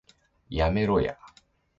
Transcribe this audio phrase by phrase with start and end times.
[0.49, 1.15] やめろや